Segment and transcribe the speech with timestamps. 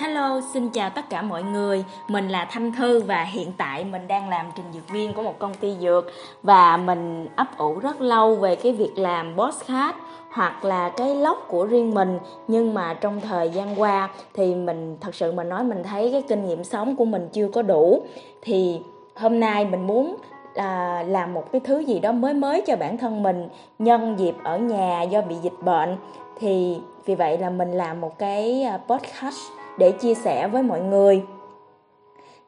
[0.00, 1.84] Hello, xin chào tất cả mọi người.
[2.08, 5.38] Mình là Thanh Thư và hiện tại mình đang làm trình dược viên của một
[5.38, 6.06] công ty dược.
[6.42, 9.96] Và mình ấp ủ rất lâu về cái việc làm podcast
[10.30, 12.18] hoặc là cái lóc của riêng mình.
[12.48, 16.22] Nhưng mà trong thời gian qua thì mình thật sự mình nói mình thấy cái
[16.22, 18.02] kinh nghiệm sống của mình chưa có đủ.
[18.42, 18.80] Thì
[19.14, 20.16] hôm nay mình muốn
[20.54, 24.34] à, làm một cái thứ gì đó mới mới cho bản thân mình nhân dịp
[24.44, 25.96] ở nhà do bị dịch bệnh.
[26.40, 30.80] Thì vì vậy là mình làm một cái à, podcast để chia sẻ với mọi
[30.80, 31.22] người.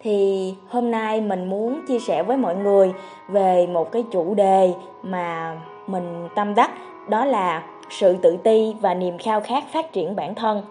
[0.01, 2.93] Thì hôm nay mình muốn chia sẻ với mọi người
[3.29, 4.73] về một cái chủ đề
[5.03, 5.56] mà
[5.87, 6.70] mình tâm đắc
[7.09, 10.62] đó là sự tự ti và niềm khao khát phát triển bản thân.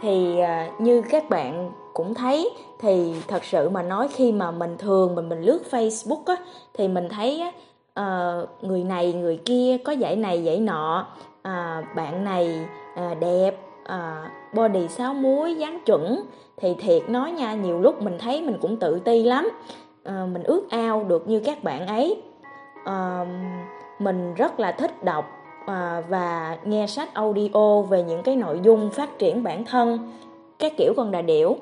[0.00, 4.76] Thì à, như các bạn cũng thấy thì thật sự mà nói khi mà mình
[4.78, 6.36] thường mình mình lướt Facebook á
[6.74, 7.52] thì mình thấy á,
[8.00, 11.06] uh, người này người kia có giải này giải nọ
[11.38, 12.60] uh, bạn này
[12.94, 13.56] uh, đẹp
[13.90, 16.22] uh, body sáu muối dáng chuẩn.
[16.56, 19.48] Thì thiệt nói nha nhiều lúc mình thấy mình cũng tự ti lắm.
[20.08, 22.22] Uh, mình ước ao được như các bạn ấy.
[22.80, 23.28] Uh,
[23.98, 25.24] mình rất là thích đọc
[25.62, 25.68] uh,
[26.08, 30.12] và nghe sách audio về những cái nội dung phát triển bản thân
[30.58, 31.56] các kiểu con đà điểu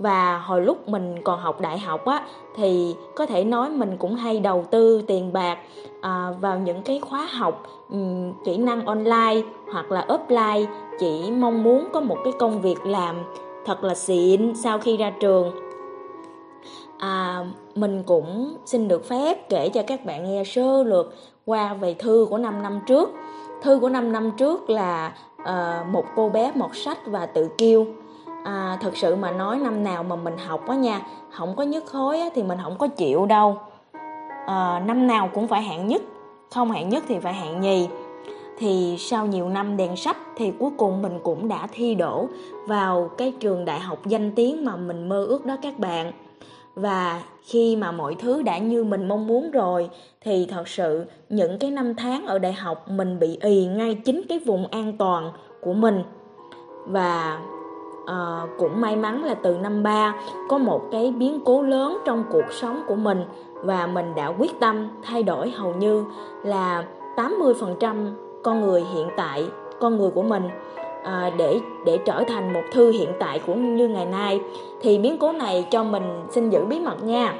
[0.00, 2.22] và hồi lúc mình còn học đại học á
[2.56, 5.58] thì có thể nói mình cũng hay đầu tư tiền bạc
[6.00, 9.40] à, vào những cái khóa học um, kỹ năng online
[9.72, 10.66] hoặc là offline.
[11.00, 13.16] Chỉ mong muốn có một cái công việc làm
[13.66, 15.52] thật là xịn sau khi ra trường.
[16.98, 21.14] À, mình cũng xin được phép kể cho các bạn nghe sơ lược
[21.44, 23.10] qua về thư của 5 năm trước.
[23.62, 27.86] Thư của 5 năm trước là uh, một cô bé một sách và tự kiêu
[28.44, 31.84] à, thật sự mà nói năm nào mà mình học á nha không có nhất
[31.86, 33.58] khối á, thì mình không có chịu đâu.
[34.46, 36.02] À, năm nào cũng phải hạng nhất
[36.54, 37.88] không hạng nhất thì phải hạng nhì.
[38.58, 42.26] Thì sau nhiều năm đèn sách thì cuối cùng mình cũng đã thi đỗ
[42.66, 46.12] vào cái trường đại học danh tiếng mà mình mơ ước đó các bạn.
[46.74, 49.90] Và khi mà mọi thứ đã như mình mong muốn rồi
[50.20, 54.22] thì thật sự những cái năm tháng ở đại học mình bị ì ngay chính
[54.28, 56.02] cái vùng an toàn của mình.
[56.86, 57.40] Và
[58.06, 60.14] à, cũng may mắn là từ năm ba
[60.48, 63.24] có một cái biến cố lớn trong cuộc sống của mình
[63.54, 66.04] và mình đã quyết tâm thay đổi hầu như
[66.42, 66.84] là
[67.16, 68.12] 80%
[68.42, 69.46] con người hiện tại
[69.80, 70.48] con người của mình.
[71.04, 74.40] À, để để trở thành một thư hiện tại của như ngày nay
[74.80, 77.34] thì biến cố này cho mình xin giữ bí mật nha.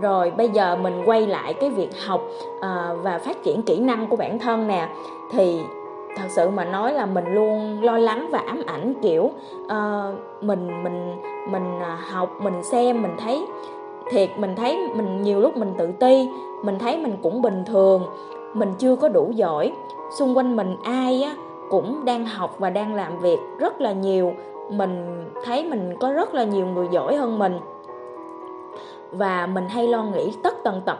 [0.00, 2.22] Rồi bây giờ mình quay lại cái việc học
[2.60, 4.88] à, và phát triển kỹ năng của bản thân nè.
[5.32, 5.60] Thì
[6.16, 9.30] thật sự mà nói là mình luôn lo lắng và ám ảnh kiểu
[9.64, 11.16] uh, mình mình
[11.50, 13.46] mình à, học mình xem mình thấy
[14.10, 16.28] thiệt mình thấy mình nhiều lúc mình tự ti
[16.62, 18.02] mình thấy mình cũng bình thường
[18.54, 19.72] mình chưa có đủ giỏi.
[20.18, 21.34] Xung quanh mình ai á
[21.70, 24.32] cũng đang học và đang làm việc rất là nhiều
[24.70, 27.58] mình thấy mình có rất là nhiều người giỏi hơn mình.
[29.10, 30.98] Và mình hay lo nghĩ tất tần tật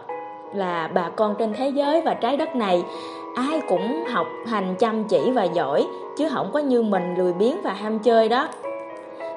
[0.54, 2.84] là bà con trên thế giới và trái đất này
[3.34, 5.86] ai cũng học hành chăm chỉ và giỏi
[6.16, 8.48] chứ không có như mình lười biếng và ham chơi đó.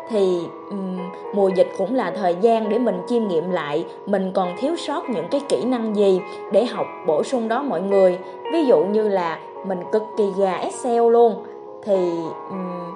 [0.09, 0.97] Thì um,
[1.33, 5.09] mùa dịch cũng là thời gian để mình chiêm nghiệm lại mình còn thiếu sót
[5.09, 6.21] những cái kỹ năng gì
[6.51, 8.17] để học bổ sung đó mọi người.
[8.53, 11.43] Ví dụ như là mình cực kỳ gà excel luôn
[11.83, 12.09] thì
[12.49, 12.91] um,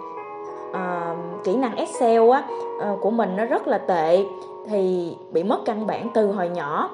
[0.69, 2.44] uh, kỹ năng excel á
[2.91, 4.25] uh, của mình nó rất là tệ
[4.69, 6.90] thì bị mất căn bản từ hồi nhỏ.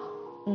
[0.47, 0.53] Ừ,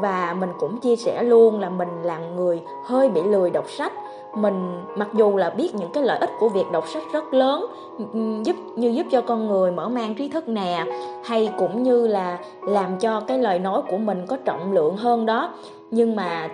[0.00, 3.92] và mình cũng chia sẻ luôn là mình là người hơi bị lười đọc sách.
[4.34, 7.66] Mình, mặc dù là biết những cái lợi ích của việc đọc sách rất lớn
[7.98, 8.04] ừ,
[8.44, 10.84] giúp, như giúp cho con người mở mang trí thức nè,
[11.24, 15.26] hay cũng như là làm cho cái lời nói của mình có trọng lượng hơn
[15.26, 15.54] đó.
[15.90, 16.48] Nhưng mà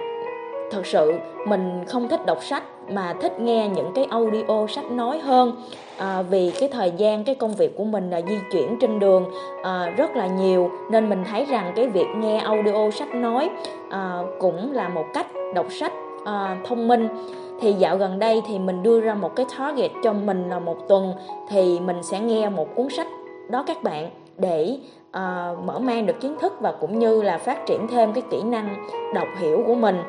[0.70, 1.12] thật sự
[1.46, 5.52] mình không thích đọc sách mà thích nghe những cái audio sách nói hơn
[5.98, 9.24] à, vì cái thời gian cái công việc của mình là di chuyển trên đường
[9.62, 10.70] à, rất là nhiều.
[10.90, 13.50] Nên mình thấy rằng cái việc nghe audio sách nói
[13.90, 15.92] à, cũng là một cách đọc sách
[16.24, 17.08] à, thông minh.
[17.60, 20.76] Thì dạo gần đây thì mình đưa ra một cái target cho mình là một
[20.88, 21.12] tuần
[21.48, 23.06] thì mình sẽ nghe một cuốn sách
[23.50, 24.76] đó các bạn để
[25.08, 28.42] uh, mở mang được kiến thức và cũng như là phát triển thêm cái kỹ
[28.42, 30.02] năng đọc hiểu của mình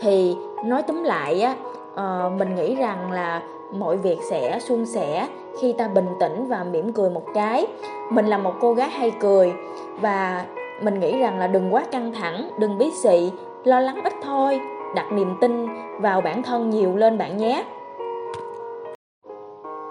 [0.00, 1.54] thì nói tóm lại á
[1.92, 3.42] uh, mình nghĩ rằng là
[3.72, 5.28] mọi việc sẽ suôn sẻ
[5.60, 7.66] khi ta bình tĩnh và mỉm cười một cái.
[8.10, 9.52] Mình là một cô gái hay cười
[10.00, 10.44] và
[10.82, 13.32] mình nghĩ rằng là đừng quá căng thẳng đừng bí xị
[13.64, 14.60] lo lắng ít thôi.
[14.94, 15.66] Đặt niềm tin
[16.00, 17.64] vào bản thân nhiều lên bạn nhé.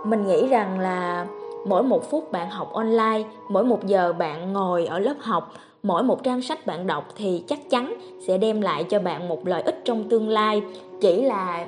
[0.04, 1.26] Mình nghĩ rằng là
[1.66, 6.04] mỗi một phút bạn học online mỗi một giờ bạn ngồi ở lớp học mỗi
[6.04, 7.94] một trang sách bạn đọc thì chắc chắn
[8.28, 10.62] sẽ đem lại cho bạn một lợi ích trong tương lai.
[11.02, 11.66] Chỉ là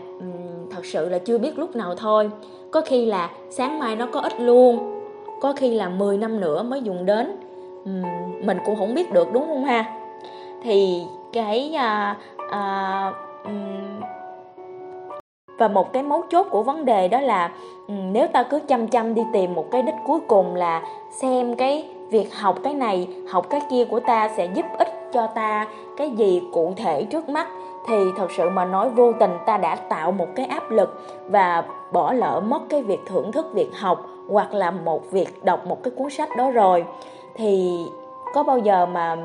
[0.71, 2.29] thật sự là chưa biết lúc nào thôi.
[2.71, 5.01] Có khi là sáng mai nó có ích luôn.
[5.41, 7.35] Có khi là 10 năm nữa mới dùng đến.
[7.85, 8.03] Um,
[8.45, 9.85] mình cũng không biết được đúng không ha?
[10.63, 11.01] Thì
[11.33, 13.15] cái uh, uh,
[13.45, 14.01] um,
[15.59, 17.51] và một cái mấu chốt của vấn đề đó là
[17.87, 21.55] ừ, nếu ta cứ chăm chăm đi tìm một cái đích cuối cùng là xem
[21.55, 25.67] cái việc học cái này học cái kia của ta sẽ giúp ích cho ta
[25.97, 27.47] cái gì cụ thể trước mắt
[27.87, 31.63] thì thật sự mà nói vô tình ta đã tạo một cái áp lực và
[31.91, 35.83] bỏ lỡ mất cái việc thưởng thức việc học hoặc là một việc đọc một
[35.83, 36.85] cái cuốn sách đó rồi.
[37.35, 37.79] Thì
[38.33, 39.17] có bao giờ mà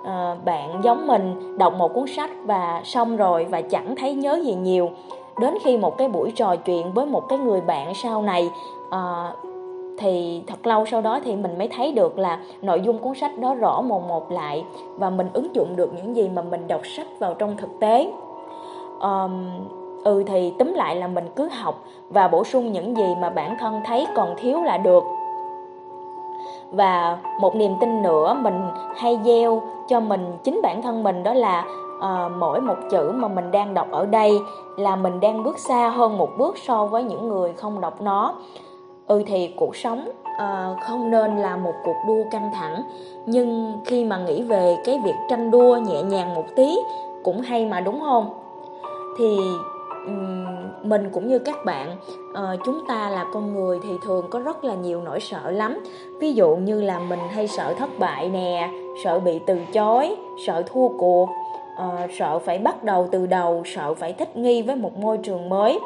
[0.00, 4.40] uh, bạn giống mình đọc một cuốn sách và xong rồi và chẳng thấy nhớ
[4.44, 4.90] gì nhiều
[5.38, 8.50] đến khi một cái buổi trò chuyện với một cái người bạn sau này
[8.88, 9.50] uh,
[9.98, 13.38] thì thật lâu sau đó thì mình mới thấy được là nội dung cuốn sách
[13.38, 14.64] đó rõ một một lại
[14.96, 18.12] và mình ứng dụng được những gì mà mình đọc sách vào trong thực tế.
[19.00, 19.46] Um,
[20.04, 23.56] ừ thì túm lại là mình cứ học và bổ sung những gì mà bản
[23.60, 25.04] thân thấy còn thiếu là được.
[26.70, 28.62] Và một niềm tin nữa mình
[28.96, 31.64] hay gieo cho mình chính bản thân mình đó là
[32.00, 34.40] à, mỗi một chữ mà mình đang đọc ở đây
[34.76, 38.34] là mình đang bước xa hơn một bước so với những người không đọc nó.
[39.06, 42.82] Ừ thì cuộc sống à, không nên là một cuộc đua căng thẳng
[43.26, 46.76] nhưng khi mà nghĩ về cái việc tranh đua nhẹ nhàng một tí
[47.22, 48.30] cũng hay mà đúng không?
[49.18, 49.38] Thì
[50.06, 50.46] um,
[50.82, 51.96] mình cũng như các bạn
[52.34, 55.78] ờ, chúng ta là con người thì thường có rất là nhiều nỗi sợ lắm.
[56.20, 58.70] Ví dụ như là mình hay sợ thất bại nè
[59.04, 60.16] sợ bị từ chối
[60.46, 61.28] sợ thua cuộc
[61.80, 65.48] à, sợ phải bắt đầu từ đầu sợ phải thích nghi với một môi trường
[65.48, 65.78] mới.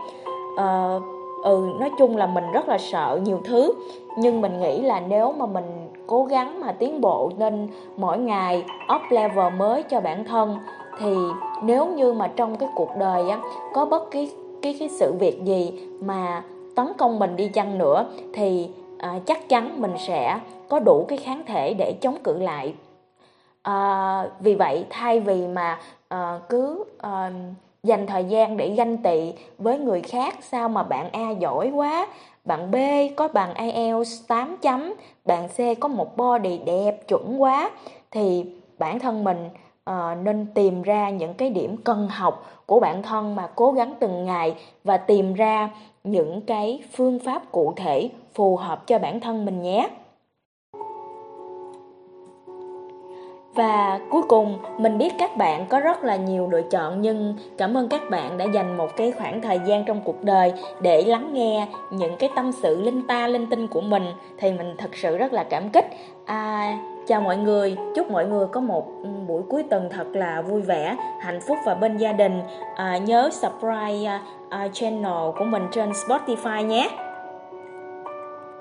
[0.57, 0.99] À,
[1.45, 3.73] ừ nói chung là mình rất là sợ nhiều thứ.
[4.19, 8.65] Nhưng mình nghĩ là nếu mà mình cố gắng mà tiến bộ lên mỗi ngày
[8.95, 10.57] up level mới cho bản thân
[10.99, 11.15] thì
[11.63, 13.39] nếu như mà trong cái cuộc đời á
[13.75, 14.31] có bất kỳ
[14.63, 16.43] cái cái sự việc gì mà
[16.75, 18.69] tấn công mình đi chăng nữa thì
[18.99, 22.75] à, chắc chắn mình sẽ có đủ cái kháng thể để chống cự lại
[23.65, 25.79] à, vì vậy thay vì mà
[26.09, 27.31] à, cứ à,
[27.83, 32.07] dành thời gian để ganh tị với người khác sao mà bạn A giỏi quá?
[32.45, 32.77] Bạn B
[33.17, 34.95] có bằng IELTS 8 chấm
[35.25, 37.71] bạn C có một body đẹp chuẩn quá.
[38.11, 38.45] Thì
[38.79, 39.49] bản thân mình
[39.91, 43.95] uh, nên tìm ra những cái điểm cần học của bản thân mà cố gắng
[44.01, 45.71] từng ngày và tìm ra
[46.05, 49.89] những cái phương pháp cụ thể phù hợp cho bản thân mình nhé.
[53.55, 57.77] Và cuối cùng, mình biết các bạn có rất là nhiều lựa chọn nhưng cảm
[57.77, 61.31] ơn các bạn đã dành một cái khoảng thời gian trong cuộc đời để lắng
[61.33, 64.05] nghe những cái tâm sự linh ta linh tinh của mình
[64.39, 65.87] thì mình thật sự rất là cảm kích.
[66.25, 68.87] À, chào mọi người, chúc mọi người có một
[69.27, 72.41] buổi cuối tuần thật là vui vẻ, hạnh phúc và bên gia đình.
[72.77, 76.91] À, nhớ subscribe uh, channel của mình trên Spotify nhé.